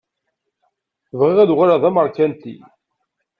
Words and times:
Bɣiɣ 1.19 1.37
ad 1.39 1.49
uɣaleɣ 1.53 1.77
d 1.83 1.83
ameṛkanti. 1.89 2.55